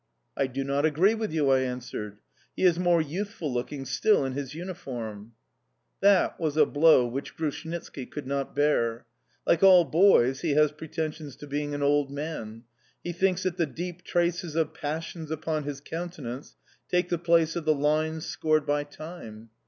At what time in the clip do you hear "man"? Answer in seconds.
12.09-12.63